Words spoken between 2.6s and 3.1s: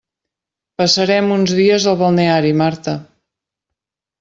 Marta!